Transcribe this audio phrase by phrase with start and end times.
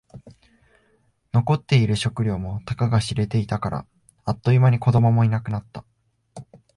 [1.31, 3.85] 残っている食料もたかが知れていたから。
[4.25, 5.85] あっという間に子供もいなくなった。